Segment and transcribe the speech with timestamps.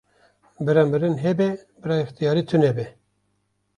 [0.69, 1.47] Bira mirin hebe
[1.83, 2.85] bira yextiyarî tunebe